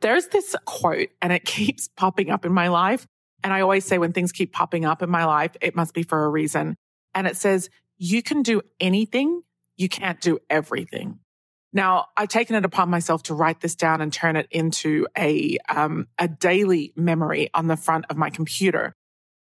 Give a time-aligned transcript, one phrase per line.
[0.00, 3.06] There's this quote and it keeps popping up in my life.
[3.44, 6.02] And I always say when things keep popping up in my life, it must be
[6.02, 6.76] for a reason.
[7.14, 9.42] And it says, you can do anything.
[9.76, 11.20] You can't do everything.
[11.72, 15.58] Now, I've taken it upon myself to write this down and turn it into a,
[15.68, 18.94] um, a daily memory on the front of my computer.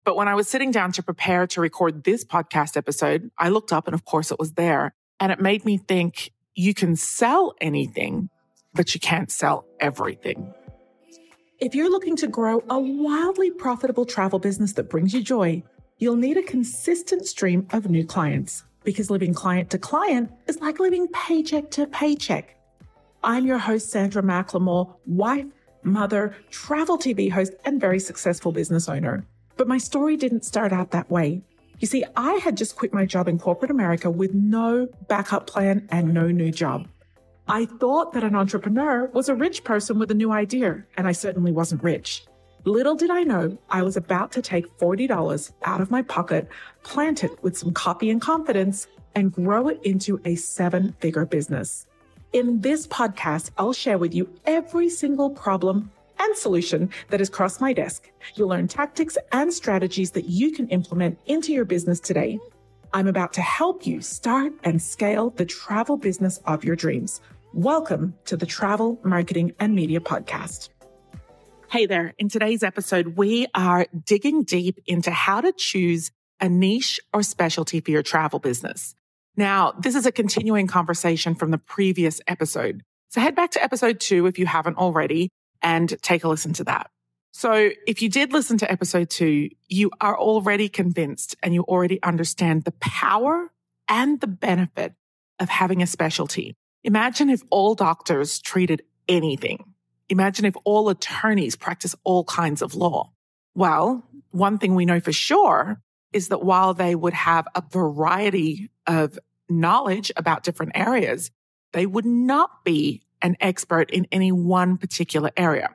[0.06, 3.74] But when I was sitting down to prepare to record this podcast episode, I looked
[3.74, 7.54] up and of course it was there and it made me think you can sell
[7.60, 8.30] anything,
[8.76, 10.54] but you can't sell everything.
[11.60, 15.64] If you're looking to grow a wildly profitable travel business that brings you joy,
[15.98, 20.80] you'll need a consistent stream of new clients because living client to client is like
[20.80, 22.58] living paycheck to paycheck.
[23.24, 25.46] I'm your host, Sandra McLemore, wife,
[25.84, 29.26] mother, travel TV host, and very successful business owner.
[29.58, 31.42] But my story didn't start out that way.
[31.80, 35.88] You see, I had just quit my job in corporate America with no backup plan
[35.90, 36.88] and no new job.
[37.48, 41.12] I thought that an entrepreneur was a rich person with a new idea, and I
[41.12, 42.26] certainly wasn't rich.
[42.64, 46.50] Little did I know I was about to take $40 out of my pocket,
[46.82, 51.86] plant it with some copy and confidence, and grow it into a seven figure business.
[52.34, 57.62] In this podcast, I'll share with you every single problem and solution that has crossed
[57.62, 58.10] my desk.
[58.34, 62.40] You'll learn tactics and strategies that you can implement into your business today.
[62.92, 67.22] I'm about to help you start and scale the travel business of your dreams.
[67.56, 70.68] Welcome to the Travel Marketing and Media Podcast.
[71.70, 72.14] Hey there.
[72.18, 77.80] In today's episode, we are digging deep into how to choose a niche or specialty
[77.80, 78.94] for your travel business.
[79.38, 82.84] Now, this is a continuing conversation from the previous episode.
[83.08, 85.30] So head back to episode two if you haven't already
[85.62, 86.92] and take a listen to that.
[87.32, 92.04] So if you did listen to episode two, you are already convinced and you already
[92.04, 93.50] understand the power
[93.88, 94.94] and the benefit
[95.40, 96.58] of having a specialty.
[96.86, 99.76] Imagine if all doctors treated anything
[100.10, 103.12] Imagine if all attorneys practice all kinds of law.
[103.56, 105.82] Well, one thing we know for sure
[106.14, 109.18] is that while they would have a variety of
[109.50, 111.32] knowledge about different areas,
[111.74, 115.70] they would not be an expert in any one particular area,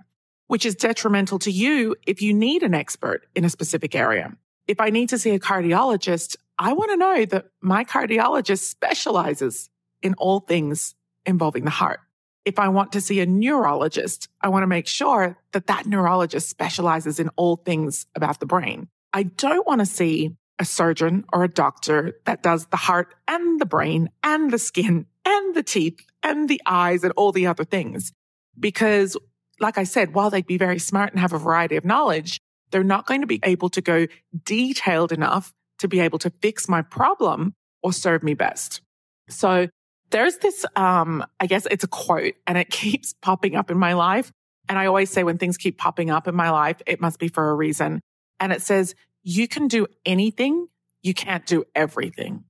[0.46, 4.32] which is detrimental to you if you need an expert in a specific area.
[4.68, 9.68] If I need to see a cardiologist, I want to know that my cardiologist specializes
[10.02, 10.94] in all things
[11.26, 12.00] involving the heart
[12.44, 16.48] if I want to see a neurologist, I want to make sure that that neurologist
[16.48, 18.88] specializes in all things about the brain.
[19.12, 23.60] I don't want to see a surgeon or a doctor that does the heart and
[23.60, 27.64] the brain and the skin and the teeth and the eyes and all the other
[27.64, 28.12] things.
[28.58, 29.16] Because
[29.58, 32.84] like I said, while they'd be very smart and have a variety of knowledge, they're
[32.84, 34.06] not going to be able to go
[34.44, 38.80] detailed enough to be able to fix my problem or serve me best.
[39.28, 39.68] So
[40.10, 43.94] there's this, um, I guess it's a quote and it keeps popping up in my
[43.94, 44.32] life.
[44.68, 47.28] And I always say when things keep popping up in my life, it must be
[47.28, 48.00] for a reason.
[48.38, 50.68] And it says, you can do anything.
[51.02, 52.44] You can't do everything.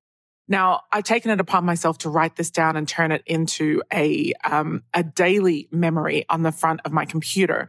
[0.46, 4.32] Now, I've taken it upon myself to write this down and turn it into a,
[4.44, 7.68] um, a daily memory on the front of my computer.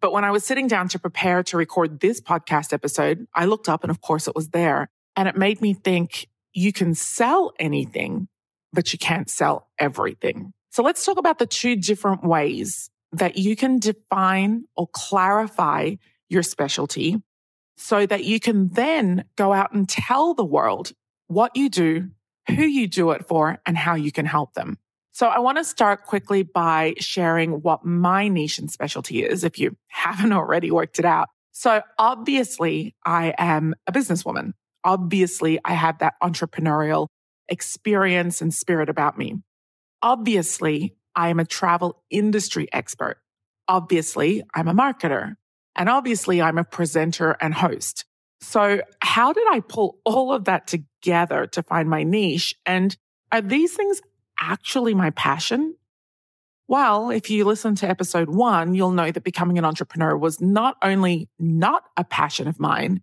[0.00, 3.68] But when I was sitting down to prepare to record this podcast episode, I looked
[3.68, 7.52] up and of course it was there and it made me think you can sell
[7.58, 8.28] anything
[8.72, 10.52] but you can't sell everything.
[10.70, 15.94] So let's talk about the two different ways that you can define or clarify
[16.28, 17.22] your specialty
[17.76, 20.92] so that you can then go out and tell the world
[21.28, 22.10] what you do,
[22.48, 24.78] who you do it for, and how you can help them.
[25.12, 29.58] So I want to start quickly by sharing what my niche and specialty is if
[29.58, 31.28] you haven't already worked it out.
[31.52, 34.52] So obviously I am a businesswoman.
[34.84, 37.08] Obviously I have that entrepreneurial
[37.48, 39.36] experience and spirit about me.
[40.02, 43.18] Obviously, I am a travel industry expert.
[43.66, 45.34] Obviously, I'm a marketer.
[45.74, 48.04] And obviously, I'm a presenter and host.
[48.40, 52.54] So how did I pull all of that together to find my niche?
[52.64, 52.96] And
[53.32, 54.00] are these things
[54.40, 55.74] actually my passion?
[56.68, 60.76] Well, if you listen to episode one, you'll know that becoming an entrepreneur was not
[60.82, 63.02] only not a passion of mine,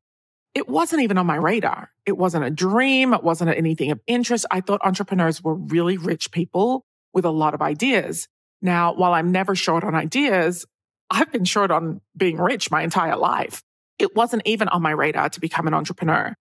[0.55, 1.91] it wasn't even on my radar.
[2.05, 3.13] It wasn't a dream.
[3.13, 4.45] It wasn't anything of interest.
[4.49, 8.29] I thought entrepreneurs were really rich people with a lot of ideas.
[8.61, 10.65] Now, while I'm never short on ideas,
[11.11, 13.61] I've been short on being rich my entire life.
[13.99, 16.33] It wasn't even on my radar to become an entrepreneur.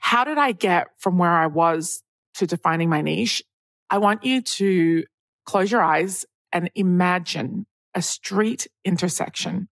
[0.00, 2.02] How did I get from where I was
[2.34, 3.42] to defining my niche?
[3.90, 5.04] I want you to
[5.44, 9.68] close your eyes and imagine a street intersection.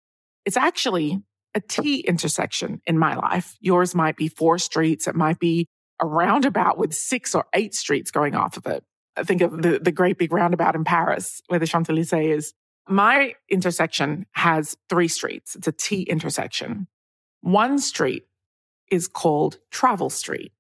[0.45, 1.23] It's actually
[1.55, 3.57] a T intersection in my life.
[3.61, 5.07] Yours might be four streets.
[5.07, 5.67] It might be
[6.01, 8.83] a roundabout with six or eight streets going off of it.
[9.17, 12.55] I think of the, the great big roundabout in Paris where the Champs-Élysées is.
[12.89, 15.55] My intersection has three streets.
[15.55, 16.89] It's a T intersection.
[17.43, 18.25] One street
[18.91, 20.53] is called Travel Street.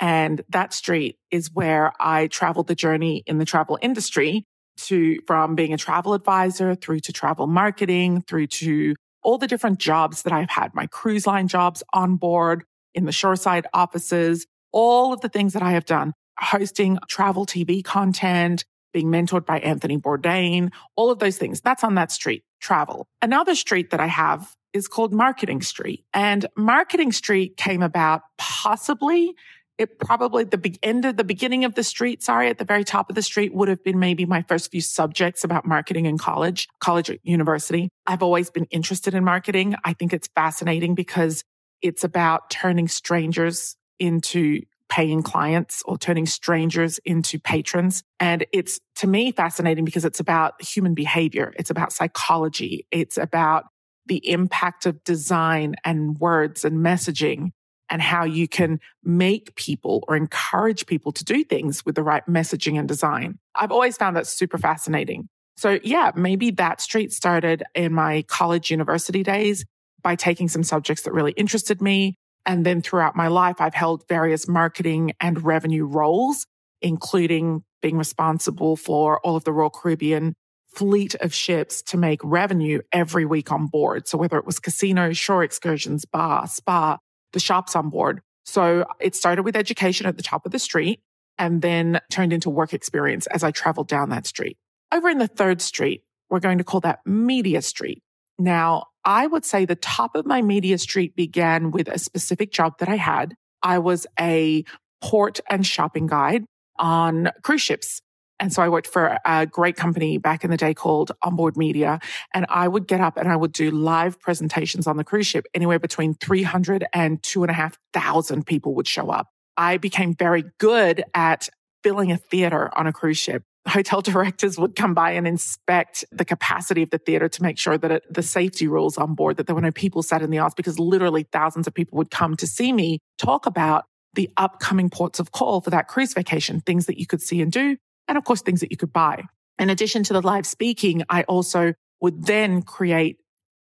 [0.00, 4.44] And that street is where I traveled the journey in the travel industry
[4.76, 9.78] to from being a travel advisor through to travel marketing, through to all the different
[9.78, 15.12] jobs that I've had, my cruise line jobs on board in the shoreside offices, all
[15.12, 19.98] of the things that I have done, hosting travel TV content, being mentored by Anthony
[19.98, 21.60] Bourdain, all of those things.
[21.60, 23.08] That's on that street, travel.
[23.20, 26.04] Another street that I have is called Marketing Street.
[26.12, 29.34] And Marketing Street came about possibly
[29.78, 33.08] it probably the end of the beginning of the street, sorry, at the very top
[33.08, 36.68] of the street would have been maybe my first few subjects about marketing in college,
[36.80, 37.88] college university.
[38.06, 39.74] I've always been interested in marketing.
[39.84, 41.42] I think it's fascinating because
[41.82, 48.04] it's about turning strangers into paying clients or turning strangers into patrons.
[48.20, 51.52] And it's to me fascinating because it's about human behavior.
[51.58, 52.86] It's about psychology.
[52.90, 53.64] It's about
[54.06, 57.50] the impact of design and words and messaging
[57.94, 62.26] and how you can make people or encourage people to do things with the right
[62.28, 63.38] messaging and design.
[63.54, 65.28] I've always found that super fascinating.
[65.56, 69.64] So yeah, maybe that street started in my college university days
[70.02, 72.16] by taking some subjects that really interested me.
[72.44, 76.46] And then throughout my life, I've held various marketing and revenue roles,
[76.82, 80.34] including being responsible for all of the Royal Caribbean
[80.74, 84.08] fleet of ships to make revenue every week on board.
[84.08, 86.98] So whether it was casinos, shore excursions, bar, spa,
[87.34, 88.22] the shops on board.
[88.46, 91.00] So it started with education at the top of the street
[91.38, 94.56] and then turned into work experience as I traveled down that street.
[94.92, 98.02] Over in the third street, we're going to call that Media Street.
[98.38, 102.78] Now, I would say the top of my Media Street began with a specific job
[102.78, 103.34] that I had.
[103.62, 104.64] I was a
[105.02, 106.44] port and shopping guide
[106.78, 108.00] on cruise ships.
[108.40, 112.00] And so I worked for a great company back in the day called Onboard Media.
[112.32, 115.46] And I would get up and I would do live presentations on the cruise ship.
[115.54, 119.28] Anywhere between 300 and two and a half thousand people would show up.
[119.56, 121.48] I became very good at
[121.82, 123.44] filling a theater on a cruise ship.
[123.68, 127.78] Hotel directors would come by and inspect the capacity of the theater to make sure
[127.78, 130.38] that it, the safety rules on board, that there were no people sat in the
[130.38, 133.84] aisles because literally thousands of people would come to see me talk about
[134.14, 137.52] the upcoming ports of call for that cruise vacation, things that you could see and
[137.52, 137.76] do,
[138.08, 139.24] and of course, things that you could buy.
[139.58, 143.18] In addition to the live speaking, I also would then create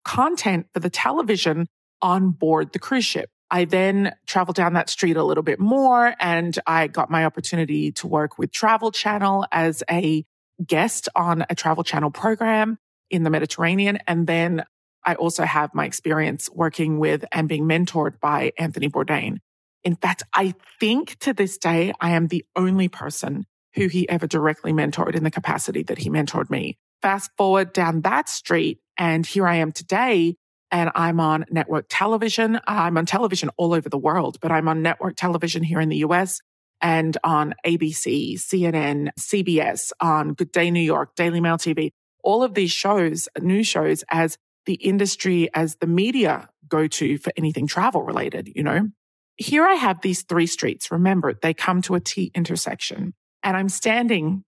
[0.03, 1.67] content for the television
[2.01, 3.29] on board the cruise ship.
[3.51, 7.91] I then traveled down that street a little bit more and I got my opportunity
[7.93, 10.25] to work with Travel Channel as a
[10.65, 12.77] guest on a Travel Channel program
[13.09, 13.99] in the Mediterranean.
[14.07, 14.65] And then
[15.05, 19.37] I also have my experience working with and being mentored by Anthony Bourdain.
[19.83, 24.27] In fact, I think to this day, I am the only person who he ever
[24.27, 26.77] directly mentored in the capacity that he mentored me.
[27.01, 30.35] Fast forward down that street and here I am today
[30.71, 32.59] and I'm on network television.
[32.67, 35.97] I'm on television all over the world, but I'm on network television here in the
[35.97, 36.39] US
[36.81, 41.91] and on ABC, CNN, CBS, on Good Day New York, Daily Mail TV,
[42.23, 47.31] all of these shows, new shows as the industry, as the media go to for
[47.37, 48.89] anything travel related, you know.
[49.37, 50.91] Here I have these three streets.
[50.91, 53.13] Remember, they come to a T intersection.
[53.45, 54.43] And I'm standing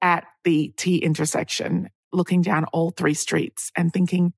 [0.00, 4.32] at the T intersection, looking down all three streets and thinking,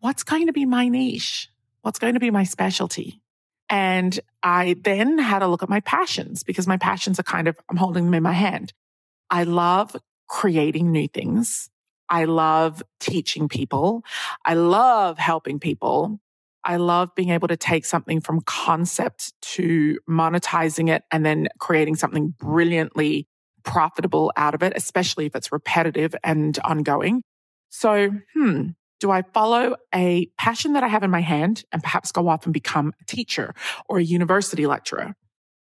[0.00, 1.48] what's going to be my niche?
[1.82, 3.22] What's going to be my specialty?
[3.70, 7.56] And I then had a look at my passions because my passions are kind of,
[7.70, 8.72] I'm holding them in my hand.
[9.30, 9.96] I love
[10.28, 11.70] creating new things.
[12.08, 14.04] I love teaching people.
[14.44, 16.20] I love helping people.
[16.64, 21.94] I love being able to take something from concept to monetizing it and then creating
[21.94, 23.28] something brilliantly
[23.64, 27.22] profitable out of it, especially if it's repetitive and ongoing.
[27.70, 28.68] So, hmm,
[29.00, 32.46] do I follow a passion that I have in my hand and perhaps go off
[32.46, 33.54] and become a teacher
[33.88, 35.14] or a university lecturer?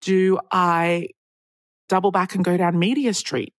[0.01, 1.09] Do I
[1.89, 3.53] double back and go down Media Street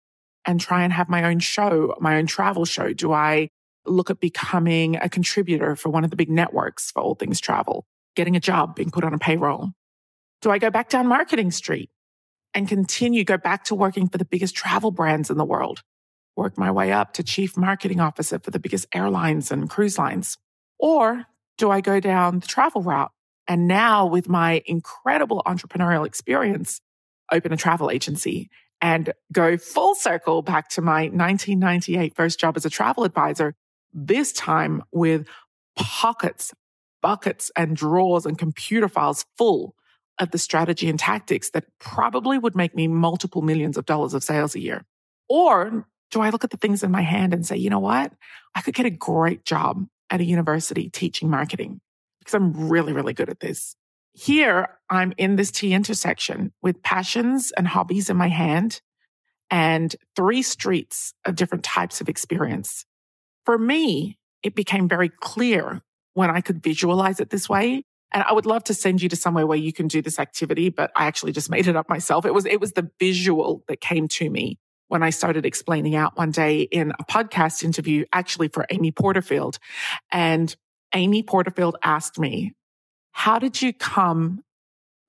[0.46, 2.94] and try and have my own show, my own travel show?
[2.94, 3.50] Do I
[3.86, 7.86] look at becoming a contributor for one of the big networks for all things travel,
[8.16, 9.72] getting a job, being put on a payroll?
[10.42, 11.90] Do I go back down Marketing Street
[12.58, 15.84] and continue, go back to working for the biggest travel brands in the world,
[16.36, 20.40] work my way up to chief marketing officer for the biggest airlines and cruise lines?
[20.80, 21.26] Or
[21.60, 23.12] do I go down the travel route
[23.48, 26.82] and now with my incredible entrepreneurial experience,
[27.32, 28.50] open a travel agency
[28.82, 33.54] and go full circle back to my 1998 first job as a travel advisor,
[33.94, 35.28] this time with
[35.76, 36.56] pockets,
[37.04, 39.76] buckets and drawers and computer files full
[40.20, 44.24] of the strategy and tactics that probably would make me multiple millions of dollars of
[44.24, 44.86] sales a year?
[45.30, 48.14] Or do I look at the things in my hand and say, you know what?
[48.56, 51.82] I could get a great job at a university teaching marketing
[52.20, 53.76] because I'm really, really good at this.
[54.14, 58.82] Here, I'm in this T intersection with passions and hobbies in my hand
[59.52, 62.86] and three streets of different types of experience.
[63.46, 65.82] For me, it became very clear
[66.14, 67.84] when I could visualize it this way.
[68.14, 70.70] And I would love to send you to somewhere where you can do this activity,
[70.70, 72.26] but I actually just made it up myself.
[72.26, 76.18] It was, it was the visual that came to me when I started explaining out
[76.18, 79.60] one day in a podcast interview, actually for Amy Porterfield.
[80.12, 80.56] And
[80.94, 82.54] Amy Porterfield asked me,
[83.12, 84.42] how did you come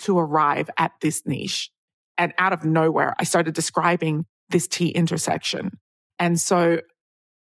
[0.00, 1.70] to arrive at this niche?
[2.16, 5.78] And out of nowhere, I started describing this T intersection.
[6.18, 6.80] And so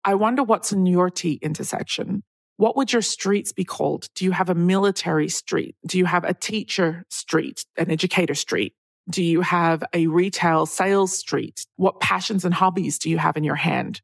[0.03, 2.23] I wonder what's in your T intersection.
[2.57, 4.07] What would your streets be called?
[4.15, 5.75] Do you have a military street?
[5.85, 8.73] Do you have a teacher street, an educator street?
[9.09, 11.65] Do you have a retail sales street?
[11.75, 14.01] What passions and hobbies do you have in your hand?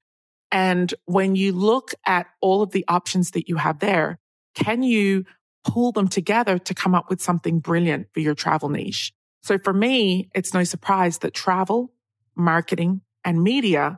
[0.51, 4.19] And when you look at all of the options that you have there,
[4.53, 5.23] can you
[5.63, 9.13] pull them together to come up with something brilliant for your travel niche?
[9.43, 11.93] So for me, it's no surprise that travel,
[12.35, 13.97] marketing and media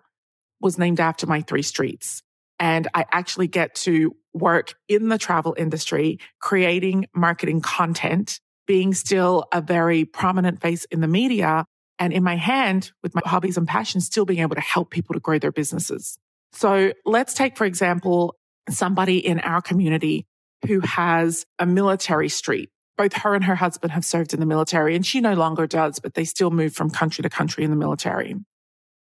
[0.61, 2.21] was named after my three streets.
[2.59, 9.45] And I actually get to work in the travel industry, creating marketing content being still
[9.51, 11.65] a very prominent face in the media
[11.99, 15.13] and in my hand with my hobbies and passions, still being able to help people
[15.13, 16.17] to grow their businesses.
[16.53, 18.35] So let's take, for example,
[18.69, 20.25] somebody in our community
[20.67, 22.69] who has a military street.
[22.97, 25.99] Both her and her husband have served in the military and she no longer does,
[25.99, 28.35] but they still move from country to country in the military.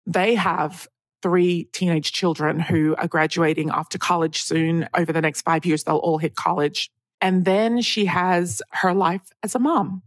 [0.06, 0.88] They have
[1.22, 4.88] three teenage children who are graduating after college soon.
[4.94, 6.90] Over the next five years, they'll all hit college.
[7.22, 10.01] And then she has her life as a mom.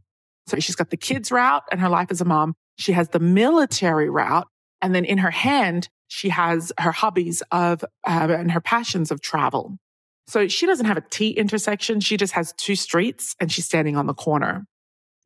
[0.46, 2.54] So she's got the kids route and her life as a mom.
[2.76, 4.48] She has the military route.
[4.82, 9.20] And then in her hand, she has her hobbies of uh, and her passions of
[9.20, 9.78] travel.
[10.26, 12.00] So she doesn't have a T intersection.
[12.00, 14.66] She just has two streets and she's standing on the corner.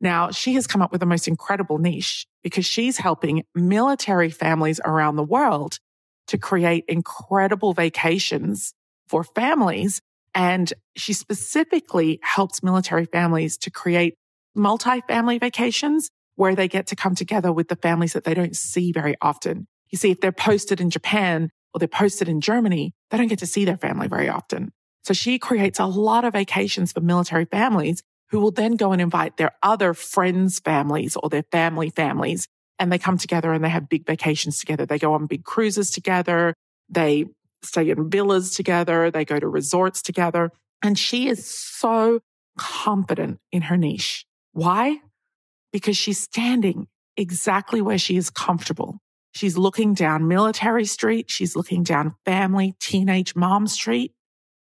[0.01, 4.79] Now she has come up with the most incredible niche because she's helping military families
[4.83, 5.79] around the world
[6.27, 8.73] to create incredible vacations
[9.07, 10.01] for families
[10.35, 14.15] and she specifically helps military families to create
[14.55, 18.91] multi-family vacations where they get to come together with the families that they don't see
[18.91, 19.67] very often.
[19.89, 23.39] You see, if they're posted in Japan or they're posted in Germany, they don't get
[23.39, 24.71] to see their family very often.
[25.03, 29.01] So she creates a lot of vacations for military families who will then go and
[29.01, 32.47] invite their other friends' families or their family families.
[32.77, 34.85] And they come together and they have big vacations together.
[34.85, 36.53] They go on big cruises together.
[36.89, 37.25] They
[37.61, 39.11] stay in villas together.
[39.11, 40.51] They go to resorts together.
[40.81, 42.21] And she is so
[42.57, 44.25] confident in her niche.
[44.53, 44.99] Why?
[45.73, 48.99] Because she's standing exactly where she is comfortable.
[49.31, 51.29] She's looking down Military Street.
[51.29, 54.13] She's looking down Family Teenage Mom Street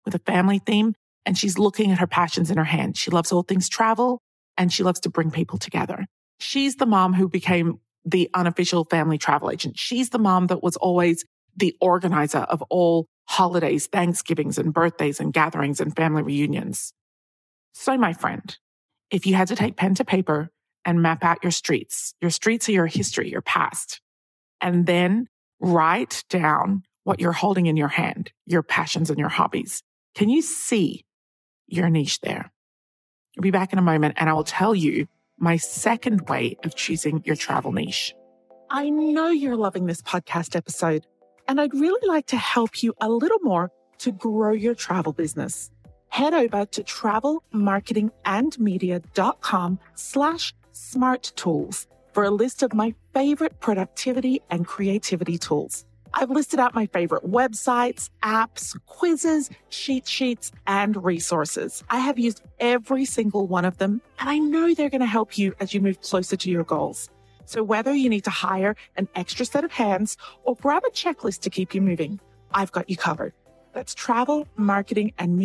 [0.04, 0.94] with a family theme.
[1.26, 2.96] And she's looking at her passions in her hand.
[2.96, 4.20] She loves all things travel
[4.56, 6.06] and she loves to bring people together.
[6.38, 9.78] She's the mom who became the unofficial family travel agent.
[9.78, 11.24] She's the mom that was always
[11.56, 16.92] the organizer of all holidays, Thanksgivings and birthdays and gatherings and family reunions.
[17.72, 18.56] So, my friend,
[19.10, 20.50] if you had to take pen to paper
[20.84, 24.00] and map out your streets, your streets are your history, your past,
[24.60, 25.28] and then
[25.60, 29.82] write down what you're holding in your hand, your passions and your hobbies.
[30.14, 31.04] Can you see
[31.66, 32.52] your niche there?
[33.36, 35.06] I'll be back in a moment and I will tell you
[35.38, 38.14] my second way of choosing your travel niche.
[38.70, 41.06] I know you're loving this podcast episode
[41.48, 45.70] and I'd really like to help you a little more to grow your travel business.
[46.08, 54.66] Head over to travelmarketingandmedia.com slash smart tools for a list of my favorite productivity and
[54.66, 55.84] creativity tools.
[56.16, 61.82] I've listed out my favorite websites, apps, quizzes, cheat sheets, and resources.
[61.90, 65.36] I have used every single one of them, and I know they're going to help
[65.36, 67.10] you as you move closer to your goals.
[67.46, 71.40] So whether you need to hire an extra set of hands or grab a checklist
[71.40, 72.20] to keep you moving,
[72.52, 73.32] I've got you covered.
[73.72, 75.36] That's travel, marketing, and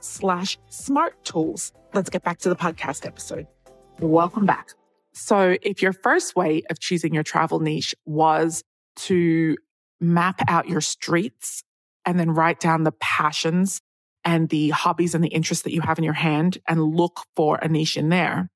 [0.00, 1.72] slash smart tools.
[1.94, 3.46] Let's get back to the podcast episode.
[3.98, 4.72] Welcome back.
[5.14, 8.62] So if your first way of choosing your travel niche was
[8.96, 9.56] to
[10.00, 11.62] map out your streets
[12.04, 13.80] and then write down the passions
[14.24, 17.56] and the hobbies and the interests that you have in your hand and look for
[17.56, 18.50] a niche in there.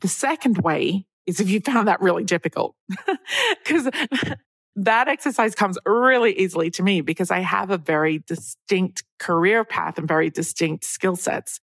[0.00, 2.74] The second way is if you found that really difficult.
[3.64, 3.90] Because
[4.76, 9.98] that exercise comes really easily to me because I have a very distinct career path
[9.98, 11.60] and very distinct skill sets.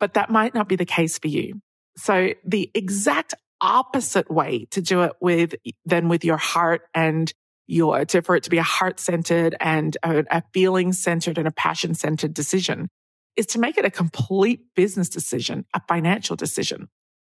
[0.00, 1.60] But that might not be the case for you.
[1.96, 5.54] So the exact opposite way to do it with
[5.84, 7.32] than with your heart and
[7.66, 11.48] your, to, for it to be a heart centered and a, a feeling centered and
[11.48, 12.88] a passion centered decision
[13.36, 16.88] is to make it a complete business decision, a financial decision.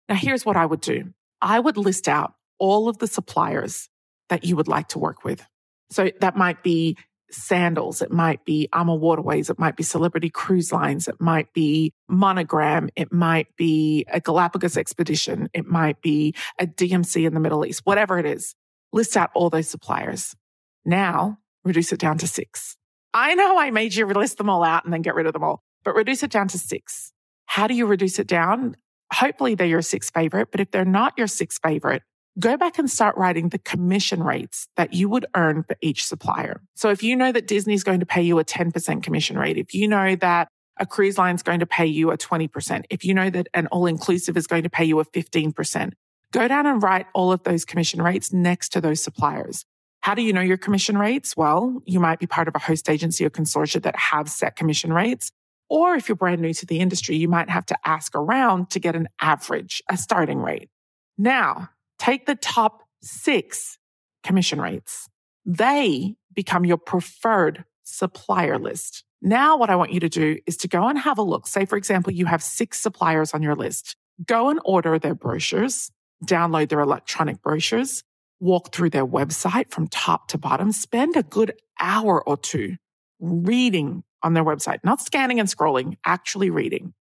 [0.08, 1.12] Now, here's what I would do.
[1.40, 3.88] I would list out all of the suppliers
[4.28, 5.44] that you would like to work with.
[5.90, 6.96] So that might be
[7.30, 8.00] sandals.
[8.00, 9.50] It might be um, AMA Waterways.
[9.50, 11.08] It might be Celebrity Cruise Lines.
[11.08, 12.88] It might be Monogram.
[12.96, 15.48] It might be a Galapagos expedition.
[15.52, 18.54] It might be a DMC in the Middle East, whatever it is.
[18.94, 20.36] List out all those suppliers.
[20.84, 22.76] Now reduce it down to six.
[23.12, 25.42] I know I made you list them all out and then get rid of them
[25.42, 27.12] all, but reduce it down to six.
[27.46, 28.76] How do you reduce it down?
[29.12, 32.02] Hopefully they're your six favorite, but if they're not your six favorite,
[32.38, 36.62] go back and start writing the commission rates that you would earn for each supplier.
[36.76, 39.74] So if you know that Disney's going to pay you a 10% commission rate, if
[39.74, 40.46] you know that
[40.78, 43.66] a cruise line is going to pay you a 20%, if you know that an
[43.68, 45.94] all inclusive is going to pay you a 15%,
[46.34, 49.64] go down and write all of those commission rates next to those suppliers.
[50.00, 51.36] How do you know your commission rates?
[51.36, 54.92] Well, you might be part of a host agency or consortia that have set commission
[54.92, 55.30] rates.
[55.70, 58.78] Or if you're brand new to the industry, you might have to ask around to
[58.78, 60.68] get an average, a starting rate.
[61.16, 63.78] Now, Take the top six
[64.22, 65.08] commission rates.
[65.44, 69.04] They become your preferred supplier list.
[69.22, 71.46] Now, what I want you to do is to go and have a look.
[71.46, 73.96] Say, for example, you have six suppliers on your list.
[74.26, 75.90] Go and order their brochures,
[76.26, 78.02] download their electronic brochures,
[78.40, 82.76] walk through their website from top to bottom, spend a good hour or two
[83.20, 86.94] reading on their website, not scanning and scrolling, actually reading.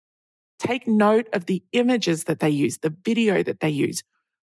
[0.59, 4.03] Take note of the images that they use, the video that they use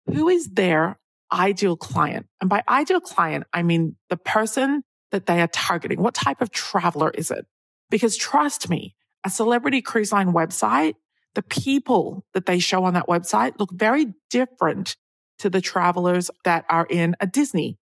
[0.07, 0.99] who is their
[1.31, 2.27] ideal client?
[2.41, 6.01] And by ideal client, I mean the person that they are targeting.
[6.01, 7.45] What type of traveler is it?
[7.89, 10.95] Because trust me, a celebrity cruise line website,
[11.35, 14.95] the people that they show on that website look very different
[15.39, 17.77] to the travelers that are in a Disney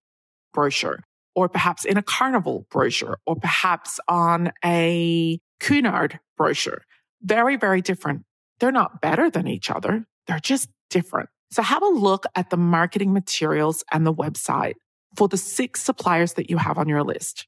[0.52, 1.00] brochure
[1.34, 6.82] or perhaps in a carnival brochure or perhaps on a Cunard brochure.
[7.22, 8.24] Very, very different.
[8.60, 10.04] They're not better than each other.
[10.26, 11.28] They're just different.
[11.50, 14.74] So have a look at the marketing materials and the website
[15.16, 17.46] for the six suppliers that you have on your list.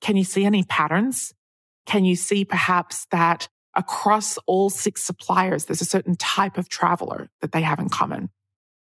[0.00, 1.32] Can you see any patterns?
[1.86, 7.30] Can you see perhaps that across all six suppliers, there's a certain type of traveler
[7.40, 8.28] that they have in common?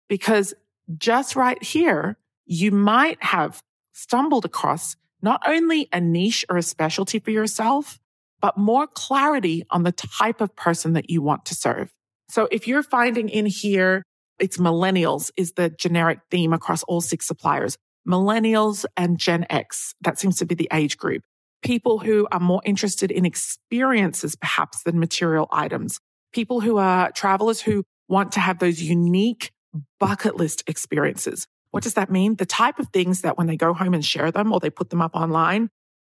[0.10, 0.54] Because
[0.98, 3.64] just right here, you might have
[3.94, 8.00] stumbled across not only a niche or a specialty for yourself,
[8.42, 11.94] but more clarity on the type of person that you want to serve.
[12.28, 14.04] So if you're finding in here
[14.42, 17.78] it's millennials is the generic theme across all six suppliers.
[18.08, 19.94] Millennials and Gen X.
[20.02, 21.22] That seems to be the age group.
[21.62, 26.00] People who are more interested in experiences perhaps than material items.
[26.34, 29.52] People who are travelers who want to have those unique
[30.00, 31.48] bucket list experiences.
[31.72, 32.36] What does that mean?
[32.36, 34.90] The type of things that when they go home and share them or they put
[34.90, 35.70] them up online,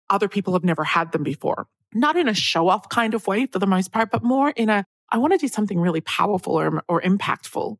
[0.10, 1.68] other people have never had them before.
[1.94, 4.70] Not in a show off kind of way for the most part, but more in
[4.70, 7.78] a, I want to do something really powerful or, or impactful.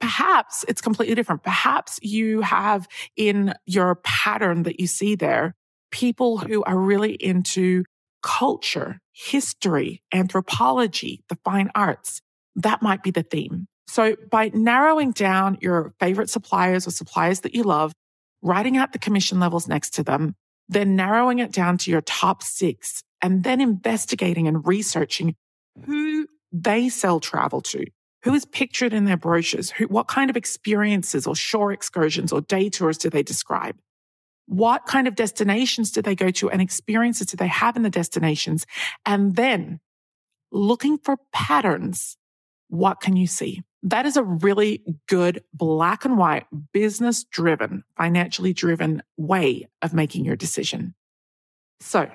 [0.00, 1.42] Perhaps it's completely different.
[1.42, 5.54] Perhaps you have in your pattern that you see there
[5.92, 7.84] people who are really into
[8.22, 12.20] culture, history, anthropology, the fine arts.
[12.56, 13.66] That might be the theme.
[13.86, 17.92] So by narrowing down your favorite suppliers or suppliers that you love,
[18.42, 20.34] writing out the commission levels next to them,
[20.68, 25.34] then narrowing it down to your top six and then investigating and researching
[25.84, 27.84] who they sell travel to.
[28.24, 29.70] Who is pictured in their brochures?
[29.70, 33.76] Who, what kind of experiences or shore excursions or day tours do they describe?
[34.46, 37.90] What kind of destinations do they go to and experiences do they have in the
[37.90, 38.66] destinations?
[39.06, 39.80] And then
[40.50, 42.16] looking for patterns.
[42.68, 43.62] What can you see?
[43.82, 50.24] That is a really good black and white, business driven, financially driven way of making
[50.24, 50.94] your decision.
[51.80, 52.08] So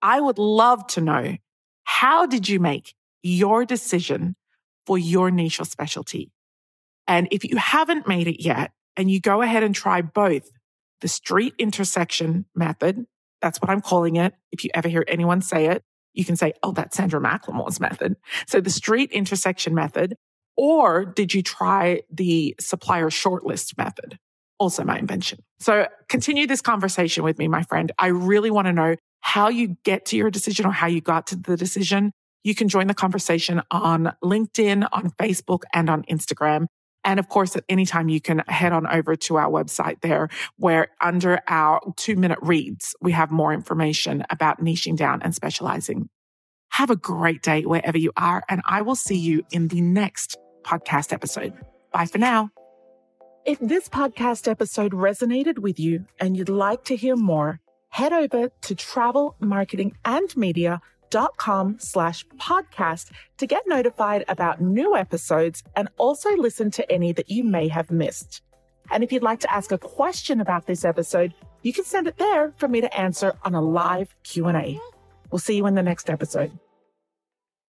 [0.00, 1.36] I would love to know
[1.84, 4.36] how did you make your decision
[4.86, 6.30] for your niche or specialty.
[7.06, 10.50] And if you haven't made it yet and you go ahead and try both
[11.00, 13.06] the street intersection method,
[13.40, 14.34] that's what I'm calling it.
[14.52, 15.82] If you ever hear anyone say it,
[16.14, 18.16] you can say, oh, that's Sandra McLemore's method.
[18.46, 20.16] So the street intersection method,
[20.56, 24.18] or did you try the supplier shortlist method?
[24.58, 25.38] Also my invention.
[25.60, 27.92] So continue this conversation with me, my friend.
[27.98, 31.28] I really want to know how you get to your decision or how you got
[31.28, 32.12] to the decision
[32.44, 36.66] you can join the conversation on LinkedIn, on Facebook, and on Instagram.
[37.08, 40.28] And of course, at any time, you can head on over to our website there,
[40.58, 46.10] where under our two minute reads, we have more information about niching down and specializing.
[46.72, 50.36] Have a great day wherever you are, and I will see you in the next
[50.64, 51.54] podcast episode.
[51.94, 52.50] Bye for now.
[53.46, 58.50] If this podcast episode resonated with you and you'd like to hear more, head over
[58.50, 60.80] to travelmarketingandmedia.com
[61.78, 67.44] slash podcast to get notified about new episodes and also listen to any that you
[67.44, 68.42] may have missed.
[68.90, 72.16] And if you'd like to ask a question about this episode, you can send it
[72.18, 74.78] there for me to answer on a live Q&A.
[75.30, 76.52] We'll see you in the next episode.